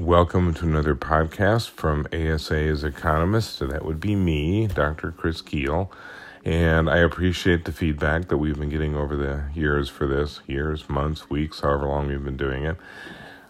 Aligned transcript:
Welcome 0.00 0.54
to 0.54 0.64
another 0.64 0.94
podcast 0.94 1.68
from 1.68 2.06
ASA's 2.10 2.84
Economist. 2.84 3.56
So 3.56 3.66
that 3.66 3.84
would 3.84 4.00
be 4.00 4.16
me, 4.16 4.66
Dr. 4.66 5.12
Chris 5.12 5.42
Kuehl. 5.42 5.90
And 6.42 6.88
I 6.88 6.96
appreciate 6.96 7.66
the 7.66 7.72
feedback 7.72 8.28
that 8.28 8.38
we've 8.38 8.58
been 8.58 8.70
getting 8.70 8.96
over 8.96 9.14
the 9.14 9.44
years 9.54 9.90
for 9.90 10.06
this 10.06 10.40
years, 10.46 10.88
months, 10.88 11.28
weeks, 11.28 11.60
however 11.60 11.86
long 11.86 12.08
we've 12.08 12.24
been 12.24 12.38
doing 12.38 12.64
it. 12.64 12.78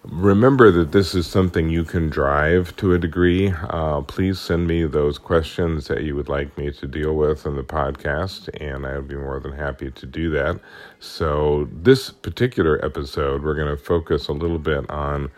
Remember 0.02 0.72
that 0.72 0.90
this 0.90 1.14
is 1.14 1.28
something 1.28 1.68
you 1.68 1.84
can 1.84 2.10
drive 2.10 2.74
to 2.78 2.94
a 2.94 2.98
degree. 2.98 3.54
Uh, 3.68 4.00
please 4.00 4.40
send 4.40 4.66
me 4.66 4.84
those 4.86 5.18
questions 5.18 5.86
that 5.86 6.02
you 6.02 6.16
would 6.16 6.28
like 6.28 6.58
me 6.58 6.72
to 6.72 6.88
deal 6.88 7.14
with 7.14 7.46
in 7.46 7.54
the 7.54 7.62
podcast, 7.62 8.48
and 8.60 8.84
I 8.84 8.96
would 8.96 9.06
be 9.06 9.14
more 9.14 9.38
than 9.38 9.52
happy 9.52 9.92
to 9.92 10.06
do 10.06 10.30
that. 10.30 10.58
So, 10.98 11.68
this 11.70 12.10
particular 12.10 12.84
episode, 12.84 13.44
we're 13.44 13.54
going 13.54 13.68
to 13.68 13.80
focus 13.80 14.26
a 14.26 14.32
little 14.32 14.58
bit 14.58 14.90
on 14.90 15.30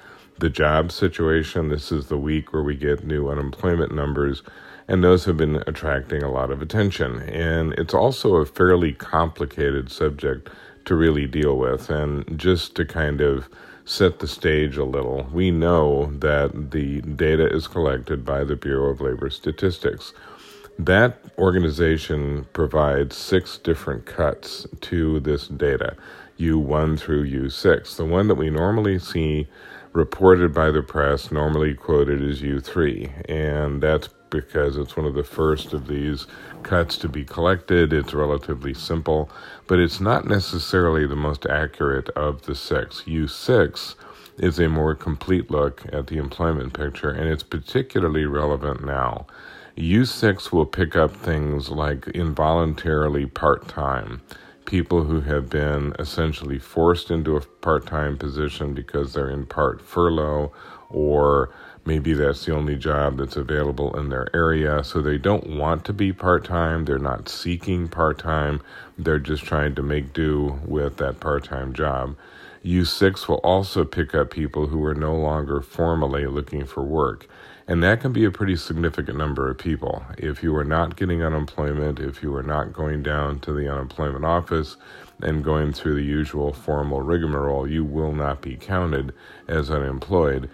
the 0.43 0.51
job 0.51 0.91
situation. 0.91 1.69
This 1.69 1.93
is 1.93 2.09
the 2.09 2.19
week 2.19 2.53
where 2.53 2.65
we 2.65 2.75
get 2.75 3.07
new 3.07 3.29
unemployment 3.29 3.95
numbers, 3.95 4.43
and 4.89 5.03
those 5.03 5.25
have 5.25 5.37
been 5.37 5.63
attracting 5.69 6.25
a 6.25 6.33
lot 6.33 6.51
of 6.51 6.61
attention. 6.61 7.21
And 7.21 7.73
it's 7.75 7.95
also 7.95 8.35
a 8.35 8.45
fairly 8.45 8.93
complicated 8.93 9.91
subject 9.91 10.51
to 10.87 10.97
really 10.97 11.29
deal 11.29 11.57
with, 11.57 11.89
and 11.91 12.37
just 12.37 12.75
to 12.75 12.85
kind 12.85 13.21
of 13.21 13.49
set 13.85 14.19
the 14.19 14.27
stage 14.27 14.77
a 14.77 14.85
little. 14.85 15.29
We 15.33 15.53
know 15.53 16.13
that 16.17 16.73
the 16.73 17.03
data 17.03 17.49
is 17.49 17.69
collected 17.69 18.25
by 18.25 18.43
the 18.43 18.57
Bureau 18.57 18.91
of 18.91 19.01
Labor 19.01 19.31
Statistics. 19.31 20.13
That 20.77 21.23
organization 21.39 22.47
provides 22.53 23.17
six 23.17 23.59
different 23.59 24.07
cuts 24.07 24.67
to 24.81 25.21
this 25.21 25.47
data 25.47 25.97
U1 26.41 26.99
through 26.99 27.29
U6. 27.29 27.97
The 27.97 28.05
one 28.05 28.27
that 28.27 28.35
we 28.35 28.51
normally 28.51 28.99
see 28.99 29.47
reported 29.93 30.55
by 30.55 30.71
the 30.71 30.83
press, 30.83 31.31
normally 31.31 31.75
quoted 31.75 32.23
as 32.23 32.41
U3, 32.41 33.31
and 33.31 33.83
that's 33.83 34.09
because 34.31 34.79
it's 34.79 34.97
one 34.97 35.07
of 35.07 35.15
the 35.15 35.25
first 35.25 35.73
of 35.75 35.87
these 35.87 36.27
cuts 36.63 36.97
to 36.97 37.09
be 37.09 37.25
collected. 37.25 37.93
It's 37.93 38.15
relatively 38.15 38.73
simple, 38.75 39.31
but 39.67 39.79
it's 39.79 40.01
not 40.01 40.27
necessarily 40.27 41.07
the 41.07 41.17
most 41.17 41.47
accurate 41.47 42.09
of 42.11 42.43
the 42.43 42.55
six. 42.55 43.03
U6 43.03 43.95
is 44.39 44.59
a 44.59 44.69
more 44.69 44.95
complete 44.95 45.51
look 45.51 45.85
at 45.93 46.07
the 46.07 46.17
employment 46.17 46.73
picture, 46.73 47.11
and 47.11 47.29
it's 47.29 47.43
particularly 47.43 48.25
relevant 48.25 48.85
now. 48.85 49.27
U6 49.77 50.53
will 50.53 50.67
pick 50.67 50.97
up 50.97 51.15
things 51.15 51.71
like 51.71 52.09
involuntarily 52.09 53.27
part 53.27 53.69
time, 53.69 54.23
people 54.73 55.05
who 55.05 55.21
have 55.21 55.51
been 55.51 55.95
essentially 55.99 56.59
forced 56.59 57.11
into 57.11 57.37
a 57.37 57.41
part 57.41 57.87
time 57.87 58.17
position 58.17 58.73
because 58.73 59.13
they're 59.13 59.29
in 59.29 59.45
part 59.45 59.83
furlough 59.83 60.51
or 60.89 61.53
Maybe 61.85 62.13
that's 62.13 62.45
the 62.45 62.55
only 62.55 62.77
job 62.77 63.17
that's 63.17 63.37
available 63.37 63.97
in 63.99 64.09
their 64.09 64.29
area. 64.35 64.85
So 64.85 65.03
they 65.03 65.19
don't 65.19 65.59
want 65.59 65.85
to 65.87 65.93
be 65.93 66.13
part 66.13 66.45
time. 66.45 66.85
They're 66.85 66.99
not 66.99 67.29
seeking 67.29 67.89
part 67.89 68.19
time. 68.19 68.61
They're 68.97 69.19
just 69.19 69.45
trying 69.45 69.75
to 69.75 69.83
make 69.83 70.13
do 70.13 70.61
with 70.65 70.99
that 70.99 71.19
part 71.19 71.45
time 71.45 71.73
job. 71.73 72.17
U6 72.65 73.27
will 73.27 73.41
also 73.43 73.85
pick 73.85 74.15
up 74.15 74.31
people 74.31 74.69
who 74.69 74.85
are 74.85 74.95
no 74.95 75.17
longer 75.17 75.61
formally 75.61 76.27
looking 76.27 76.65
for 76.65 76.85
work. 76.85 77.29
And 77.69 77.83
that 77.83 78.01
can 78.01 78.13
be 78.13 78.25
a 78.25 78.31
pretty 78.31 78.57
significant 78.57 79.17
number 79.17 79.49
of 79.49 79.59
people. 79.59 80.05
If 80.19 80.43
you 80.43 80.55
are 80.57 80.65
not 80.65 80.97
getting 80.97 81.23
unemployment, 81.23 82.01
if 82.01 82.23
you 82.23 82.35
are 82.35 82.43
not 82.43 82.73
going 82.73 83.03
down 83.03 83.41
to 83.41 83.53
the 83.53 83.73
unemployment 83.73 84.25
office 84.25 84.77
and 85.21 85.45
going 85.45 85.73
through 85.73 85.95
the 85.95 86.03
usual 86.03 86.53
formal 86.53 87.03
rigmarole, 87.03 87.69
you 87.69 87.85
will 87.85 88.13
not 88.13 88.43
be 88.43 88.57
counted 88.57 89.15
as 89.47 89.71
unemployed 89.71 90.51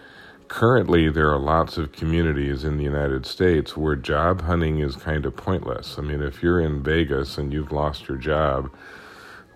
currently 0.48 1.10
there 1.10 1.30
are 1.30 1.38
lots 1.38 1.76
of 1.76 1.92
communities 1.92 2.64
in 2.64 2.78
the 2.78 2.84
United 2.84 3.26
States 3.26 3.76
where 3.76 3.94
job 3.94 4.42
hunting 4.42 4.80
is 4.80 4.96
kind 4.96 5.26
of 5.26 5.36
pointless. 5.36 5.96
I 5.98 6.02
mean, 6.02 6.22
if 6.22 6.42
you're 6.42 6.60
in 6.60 6.82
Vegas 6.82 7.38
and 7.38 7.52
you've 7.52 7.72
lost 7.72 8.08
your 8.08 8.16
job, 8.16 8.70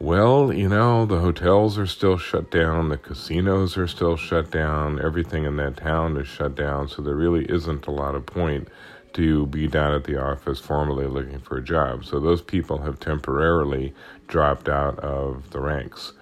well, 0.03 0.53
you 0.53 0.69
know, 0.69 1.07
the 1.07 1.21
hotels 1.21 1.79
are 1.79 1.87
still 1.87 2.19
shut 2.19 2.51
down, 2.51 2.89
the 2.89 2.97
casinos 2.97 3.77
are 3.77 3.87
still 3.87 4.17
shut 4.17 4.51
down, 4.51 5.01
everything 5.01 5.45
in 5.45 5.55
that 5.55 5.77
town 5.77 6.17
is 6.17 6.27
shut 6.27 6.57
down, 6.57 6.89
so 6.89 7.01
there 7.01 7.15
really 7.15 7.45
isn't 7.45 7.87
a 7.87 7.91
lot 7.93 8.17
of 8.17 8.27
point 8.27 8.67
to 9.13 9.47
be 9.47 9.69
down 9.69 9.95
at 9.95 10.03
the 10.03 10.21
office 10.21 10.59
formally 10.59 11.07
looking 11.07 11.39
for 11.39 11.57
a 11.57 11.63
job. 11.63 12.05
So 12.05 12.19
those 12.19 12.43
people 12.43 12.79
have 12.79 12.99
temporarily 12.99 13.95
dropped 14.27 14.69
out 14.69 14.99
of 14.99 15.51
the 15.51 15.61
ranks. 15.61 16.15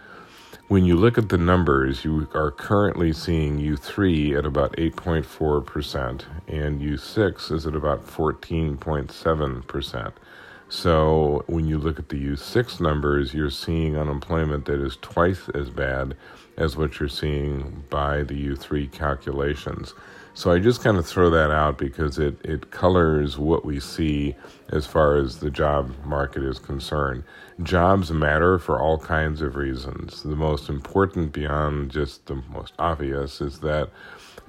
When 0.68 0.84
you 0.84 0.96
look 0.96 1.16
at 1.16 1.30
the 1.30 1.38
numbers, 1.38 2.04
you 2.04 2.28
are 2.34 2.50
currently 2.50 3.14
seeing 3.14 3.58
U3 3.58 4.36
at 4.36 4.44
about 4.44 4.76
8.4%, 4.76 6.24
and 6.46 6.82
U6 6.82 7.50
is 7.50 7.66
at 7.66 7.74
about 7.74 8.06
14.7%. 8.06 10.12
So 10.70 11.42
when 11.48 11.66
you 11.66 11.78
look 11.78 11.98
at 11.98 12.10
the 12.10 12.24
U6 12.28 12.80
numbers, 12.80 13.34
you're 13.34 13.50
seeing 13.50 13.98
unemployment 13.98 14.66
that 14.66 14.80
is 14.80 14.98
twice 15.02 15.48
as 15.48 15.68
bad 15.68 16.16
as 16.56 16.76
what 16.76 17.00
you're 17.00 17.08
seeing 17.08 17.82
by 17.90 18.22
the 18.22 18.34
U3 18.50 18.90
calculations. 18.92 19.94
So 20.32 20.52
I 20.52 20.60
just 20.60 20.80
kind 20.80 20.96
of 20.96 21.04
throw 21.04 21.28
that 21.30 21.50
out 21.50 21.76
because 21.76 22.20
it, 22.20 22.40
it 22.44 22.70
colors 22.70 23.36
what 23.36 23.64
we 23.64 23.80
see 23.80 24.36
as 24.68 24.86
far 24.86 25.16
as 25.16 25.40
the 25.40 25.50
job 25.50 25.92
market 26.04 26.44
is 26.44 26.60
concerned. 26.60 27.24
Jobs 27.64 28.12
matter 28.12 28.56
for 28.56 28.80
all 28.80 28.96
kinds 28.96 29.42
of 29.42 29.56
reasons. 29.56 30.22
The 30.22 30.36
most 30.36 30.68
important, 30.68 31.32
beyond 31.32 31.90
just 31.90 32.26
the 32.26 32.36
most 32.48 32.74
obvious, 32.78 33.40
is 33.40 33.58
that 33.58 33.90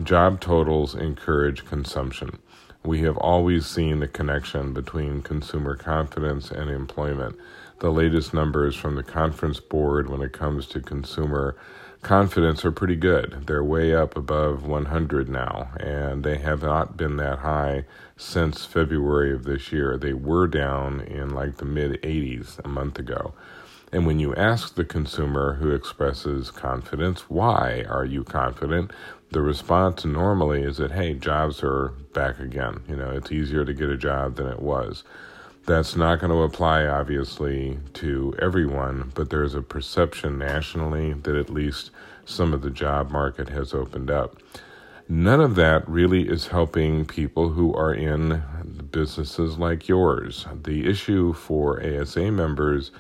job 0.04 0.40
totals 0.40 0.94
encourage 0.94 1.66
consumption. 1.66 2.38
We 2.84 3.02
have 3.02 3.18
always 3.18 3.68
seen 3.68 4.00
the 4.00 4.08
connection 4.08 4.74
between 4.74 5.22
consumer 5.22 5.76
confidence 5.76 6.50
and 6.50 6.68
employment. 6.70 7.36
The 7.80 7.92
latest 7.92 8.34
numbers 8.34 8.76
from 8.76 8.96
the 8.96 9.04
Conference 9.04 9.60
Board 9.60 10.10
when 10.10 10.22
it 10.22 10.34
comes 10.34 10.66
to 10.68 10.82
consumer 10.82 11.56
confidence 12.02 12.66
are 12.66 12.72
pretty 12.72 12.96
good. 12.96 13.44
They're 13.46 13.64
way 13.64 13.94
up 13.94 14.18
above 14.18 14.66
100 14.66 15.30
now, 15.30 15.70
and 15.80 16.24
they 16.24 16.40
have 16.40 16.64
not 16.64 16.98
been 16.98 17.18
that 17.18 17.40
high 17.40 17.86
since 18.18 18.66
February 18.66 19.32
of 19.32 19.44
this 19.44 19.72
year. 19.72 19.96
They 19.96 20.14
were 20.14 20.48
down 20.48 21.02
in 21.02 21.30
like 21.30 21.58
the 21.58 21.66
mid 21.66 22.02
80s 22.02 22.64
a 22.66 22.68
month 22.68 22.98
ago. 22.98 23.36
And 23.94 24.06
when 24.06 24.20
you 24.20 24.34
ask 24.36 24.76
the 24.76 24.86
consumer 24.86 25.56
who 25.56 25.72
expresses 25.72 26.50
confidence, 26.50 27.30
why 27.30 27.84
are 27.90 28.06
you 28.06 28.24
confident? 28.24 28.92
The 29.32 29.42
response 29.42 30.06
normally 30.06 30.64
is 30.64 30.78
that, 30.78 30.92
hey, 30.92 31.14
jobs 31.14 31.62
are 31.62 31.90
back 32.14 32.40
again. 32.40 32.84
You 32.88 32.96
know, 32.96 33.12
it's 33.12 33.32
easier 33.32 33.66
to 33.66 33.74
get 33.74 33.90
a 33.90 33.98
job 33.98 34.36
than 34.36 34.48
it 34.48 34.62
was. 34.62 35.04
That's 35.66 35.96
not 35.96 36.20
going 36.20 36.32
to 36.32 36.42
apply, 36.42 36.88
obviously, 36.88 37.80
to 37.96 38.34
everyone, 38.40 39.12
but 39.14 39.30
there's 39.30 39.56
a 39.56 39.62
perception 39.62 40.38
nationally 40.38 41.14
that 41.14 41.36
at 41.36 41.50
least 41.50 41.92
some 42.26 42.54
of 42.54 42.62
the 42.62 42.72
job 42.72 43.12
market 43.12 43.50
has 43.50 43.74
opened 43.74 44.10
up. 44.10 44.38
None 45.08 45.42
of 45.42 45.56
that 45.56 45.88
really 45.88 46.30
is 46.30 46.48
helping 46.48 47.06
people 47.06 47.50
who 47.50 47.74
are 47.76 47.94
in 47.94 48.42
businesses 48.92 49.58
like 49.58 49.90
yours. 49.90 50.46
The 50.64 50.88
issue 50.90 51.34
for 51.34 51.84
ASA 51.84 52.32
members 52.32 52.92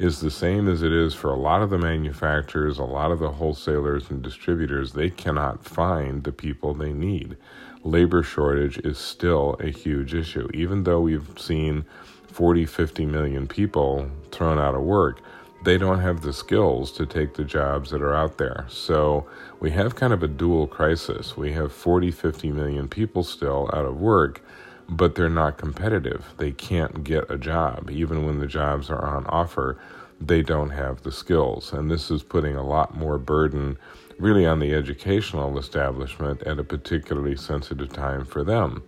is 0.00 0.20
the 0.20 0.30
same 0.30 0.66
as 0.66 0.82
it 0.82 0.92
is 0.92 1.12
for 1.12 1.30
a 1.30 1.36
lot 1.36 1.60
of 1.60 1.68
the 1.68 1.76
manufacturers, 1.76 2.78
a 2.78 2.84
lot 2.84 3.12
of 3.12 3.18
the 3.18 3.32
wholesalers 3.32 4.08
and 4.08 4.22
distributors. 4.22 4.94
They 4.94 5.10
cannot 5.10 5.62
find 5.62 6.24
the 6.24 6.32
people 6.32 6.72
they 6.72 6.94
need. 6.94 7.36
Labor 7.84 8.22
shortage 8.22 8.78
is 8.78 8.96
still 8.96 9.56
a 9.60 9.68
huge 9.68 10.14
issue, 10.14 10.48
even 10.54 10.84
though 10.84 11.02
we've 11.02 11.28
seen 11.36 11.84
40, 12.28 12.64
50 12.64 13.04
million 13.04 13.46
people 13.46 14.10
thrown 14.30 14.58
out 14.58 14.74
of 14.74 14.80
work, 14.80 15.20
they 15.64 15.76
don't 15.76 16.00
have 16.00 16.22
the 16.22 16.32
skills 16.32 16.90
to 16.92 17.04
take 17.04 17.34
the 17.34 17.44
jobs 17.44 17.90
that 17.90 18.00
are 18.00 18.14
out 18.14 18.38
there. 18.38 18.64
So 18.70 19.28
we 19.60 19.70
have 19.72 19.96
kind 19.96 20.14
of 20.14 20.22
a 20.22 20.28
dual 20.28 20.66
crisis. 20.66 21.36
We 21.36 21.52
have 21.52 21.72
40, 21.72 22.10
50 22.10 22.52
million 22.52 22.88
people 22.88 23.22
still 23.22 23.68
out 23.74 23.84
of 23.84 24.00
work, 24.00 24.42
but 24.90 25.14
they're 25.14 25.30
not 25.30 25.56
competitive. 25.56 26.26
They 26.36 26.52
can't 26.52 27.04
get 27.04 27.30
a 27.30 27.38
job. 27.38 27.90
Even 27.90 28.26
when 28.26 28.40
the 28.40 28.46
jobs 28.46 28.90
are 28.90 29.04
on 29.04 29.26
offer, 29.26 29.78
they 30.20 30.42
don't 30.42 30.70
have 30.70 31.02
the 31.02 31.12
skills. 31.12 31.72
And 31.72 31.90
this 31.90 32.10
is 32.10 32.22
putting 32.22 32.56
a 32.56 32.66
lot 32.66 32.96
more 32.96 33.18
burden 33.18 33.78
really 34.18 34.44
on 34.44 34.58
the 34.58 34.74
educational 34.74 35.58
establishment 35.58 36.42
at 36.42 36.58
a 36.58 36.64
particularly 36.64 37.36
sensitive 37.36 37.92
time 37.92 38.24
for 38.24 38.44
them 38.44 38.82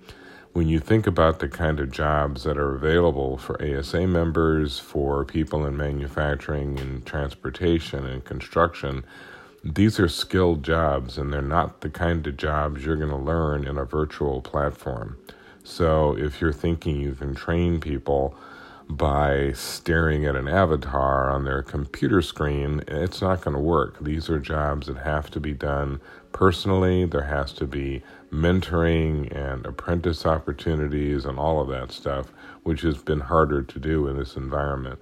when 0.52 0.68
you 0.68 0.78
think 0.78 1.06
about 1.06 1.38
the 1.38 1.48
kind 1.48 1.80
of 1.80 1.90
jobs 1.90 2.44
that 2.44 2.58
are 2.58 2.74
available 2.74 3.38
for 3.38 3.62
ASA 3.62 4.06
members, 4.06 4.78
for 4.78 5.24
people 5.24 5.64
in 5.64 5.76
manufacturing 5.76 6.78
and 6.78 7.06
transportation 7.06 8.04
and 8.04 8.24
construction, 8.24 9.02
these 9.64 9.98
are 9.98 10.08
skilled 10.08 10.62
jobs 10.62 11.16
and 11.16 11.32
they're 11.32 11.40
not 11.40 11.80
the 11.80 11.88
kind 11.88 12.26
of 12.26 12.36
jobs 12.36 12.84
you're 12.84 12.96
going 12.96 13.08
to 13.08 13.16
learn 13.16 13.66
in 13.66 13.78
a 13.78 13.84
virtual 13.84 14.42
platform. 14.42 15.16
So 15.64 16.16
if 16.16 16.40
you're 16.40 16.52
thinking 16.52 17.00
you 17.00 17.14
can 17.14 17.34
train 17.34 17.80
people 17.80 18.34
by 18.88 19.52
staring 19.52 20.26
at 20.26 20.36
an 20.36 20.48
avatar 20.48 21.30
on 21.30 21.44
their 21.44 21.62
computer 21.62 22.20
screen, 22.20 22.82
it's 22.88 23.22
not 23.22 23.40
going 23.40 23.54
to 23.54 23.62
work. 23.62 23.98
These 24.00 24.28
are 24.28 24.38
jobs 24.38 24.88
that 24.88 24.98
have 24.98 25.30
to 25.30 25.40
be 25.40 25.54
done 25.54 26.00
personally. 26.32 27.06
There 27.06 27.22
has 27.22 27.52
to 27.54 27.66
be 27.66 28.02
mentoring 28.30 29.34
and 29.34 29.64
apprentice 29.64 30.26
opportunities 30.26 31.24
and 31.24 31.38
all 31.38 31.60
of 31.60 31.68
that 31.68 31.92
stuff, 31.92 32.32
which 32.64 32.82
has 32.82 32.98
been 32.98 33.20
harder 33.20 33.62
to 33.62 33.78
do 33.78 34.08
in 34.08 34.18
this 34.18 34.36
environment. 34.36 34.98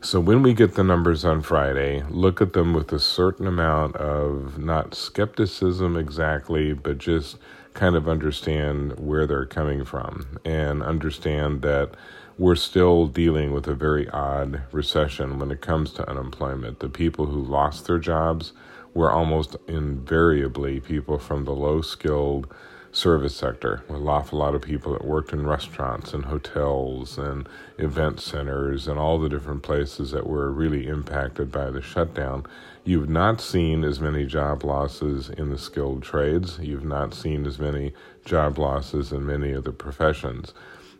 So 0.00 0.18
when 0.18 0.42
we 0.42 0.52
get 0.52 0.74
the 0.74 0.82
numbers 0.82 1.24
on 1.24 1.42
Friday, 1.42 2.02
look 2.10 2.40
at 2.40 2.54
them 2.54 2.74
with 2.74 2.92
a 2.92 2.98
certain 2.98 3.46
amount 3.46 3.94
of 3.96 4.58
not 4.58 4.96
skepticism 4.96 5.96
exactly, 5.96 6.72
but 6.72 6.98
just 6.98 7.36
kind 7.74 7.96
of 7.96 8.08
understand 8.08 8.98
where 8.98 9.26
they're 9.26 9.46
coming 9.46 9.84
from 9.84 10.38
and 10.44 10.82
understand 10.82 11.62
that 11.62 11.94
we're 12.38 12.56
still 12.56 13.06
dealing 13.06 13.52
with 13.52 13.66
a 13.68 13.74
very 13.74 14.08
odd 14.10 14.62
recession 14.72 15.38
when 15.38 15.50
it 15.50 15.60
comes 15.60 15.92
to 15.92 16.08
unemployment. 16.08 16.80
The 16.80 16.88
people 16.88 17.26
who 17.26 17.42
lost 17.42 17.86
their 17.86 17.98
jobs 17.98 18.52
were 18.94 19.10
almost 19.10 19.56
invariably 19.68 20.80
people 20.80 21.18
from 21.18 21.44
the 21.44 21.54
low 21.54 21.82
skilled 21.82 22.52
service 22.92 23.34
sector. 23.34 23.82
An 23.88 24.06
awful 24.06 24.38
lot 24.38 24.54
of 24.54 24.62
people 24.62 24.92
that 24.92 25.04
worked 25.04 25.32
in 25.32 25.46
restaurants 25.46 26.12
and 26.12 26.26
hotels 26.26 27.16
and 27.16 27.48
event 27.78 28.20
centers 28.20 28.86
and 28.86 28.98
all 28.98 29.18
the 29.18 29.30
different 29.30 29.62
places 29.62 30.10
that 30.10 30.26
were 30.26 30.52
really 30.52 30.86
impacted 30.86 31.50
by 31.50 31.70
the 31.70 31.80
shutdown. 31.80 32.44
You've 32.84 33.08
not 33.08 33.40
seen 33.40 33.82
as 33.82 33.98
many 33.98 34.26
job 34.26 34.62
losses 34.62 35.30
in 35.30 35.50
the 35.50 35.58
skilled 35.58 36.02
trades. 36.02 36.58
You've 36.60 36.84
not 36.84 37.14
seen 37.14 37.46
as 37.46 37.58
many 37.58 37.94
job 38.26 38.58
losses 38.58 39.10
in 39.10 39.24
many 39.24 39.52
of 39.52 39.64
the 39.64 39.72
professions. 39.72 40.52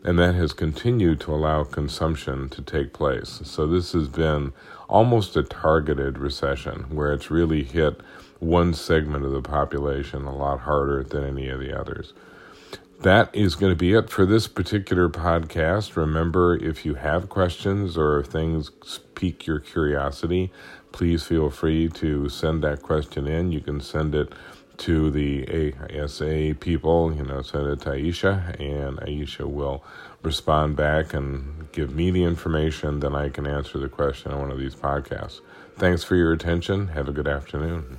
And 0.03 0.19
that 0.19 0.35
has 0.35 0.51
continued 0.51 1.21
to 1.21 1.33
allow 1.33 1.63
consumption 1.63 2.49
to 2.49 2.61
take 2.61 2.91
place. 2.91 3.39
So 3.43 3.67
this 3.67 3.93
has 3.93 4.09
been 4.09 4.51
almost 4.89 5.37
a 5.37 5.43
targeted 5.43 6.17
recession 6.17 6.87
where 6.89 7.13
it's 7.13 7.31
really 7.31 7.63
hit 7.63 8.01
one 8.43 8.73
segment 8.73 9.25
of 9.25 9.31
the 9.31 9.41
population 9.41 10.25
a 10.25 10.35
lot 10.35 10.61
harder 10.61 11.03
than 11.03 11.23
any 11.23 11.49
of 11.49 11.59
the 11.59 11.77
others. 11.77 12.13
That 13.01 13.35
is 13.35 13.55
going 13.55 13.71
to 13.71 13.77
be 13.77 13.93
it 13.93 14.09
for 14.09 14.25
this 14.25 14.47
particular 14.47 15.09
podcast. 15.09 15.97
Remember, 15.97 16.55
if 16.55 16.85
you 16.85 16.95
have 16.95 17.27
questions 17.27 17.97
or 17.97 18.23
things 18.23 18.71
pique 19.15 19.45
your 19.45 19.59
curiosity, 19.59 20.53
please 20.93 21.23
feel 21.23 21.49
free 21.49 21.89
to 21.89 22.29
send 22.29 22.63
that 22.63 22.81
question 22.81 23.27
in. 23.27 23.51
You 23.51 23.59
can 23.59 23.81
send 23.81 24.15
it 24.15 24.31
to 24.77 25.11
the 25.11 25.73
ASA 25.93 26.55
people, 26.59 27.13
you 27.13 27.23
know, 27.23 27.41
send 27.41 27.67
it 27.67 27.81
to 27.81 27.89
Aisha, 27.89 28.59
and 28.59 28.97
Aisha 28.99 29.45
will 29.45 29.83
respond 30.21 30.75
back 30.75 31.13
and 31.13 31.71
give 31.73 31.93
me 31.93 32.09
the 32.09 32.23
information. 32.23 33.01
Then 33.01 33.15
I 33.15 33.29
can 33.29 33.45
answer 33.45 33.77
the 33.77 33.89
question 33.89 34.31
on 34.31 34.39
one 34.39 34.51
of 34.51 34.59
these 34.59 34.75
podcasts. 34.75 35.41
Thanks 35.77 36.03
for 36.03 36.15
your 36.15 36.31
attention. 36.31 36.89
Have 36.89 37.07
a 37.07 37.11
good 37.11 37.27
afternoon. 37.27 37.97